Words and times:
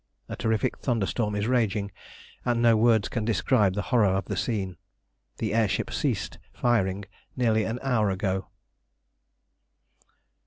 A 0.27 0.35
terrific 0.35 0.79
thunderstorm 0.79 1.35
is 1.35 1.45
raging, 1.45 1.91
and 2.43 2.59
no 2.59 2.75
words 2.75 3.07
can 3.07 3.23
describe 3.23 3.75
the 3.75 3.83
horror 3.93 4.15
of 4.15 4.25
the 4.25 4.35
scene. 4.35 4.77
The 5.37 5.53
air 5.53 5.67
ship 5.67 5.91
ceased 5.91 6.39
firing 6.51 7.05
nearly 7.37 7.65
an 7.65 7.77
hour 7.83 8.09
ago. 8.09 8.47